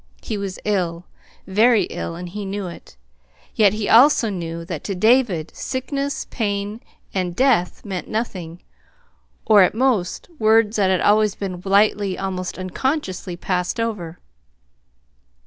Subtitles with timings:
[0.23, 1.05] He was ill,
[1.45, 2.97] very ill; and he knew it.
[3.53, 6.81] Yet he also knew that, to David, sickness, pain,
[7.13, 8.63] and death meant nothing
[9.45, 14.17] or, at most, words that had always been lightly, almost unconsciously passed over.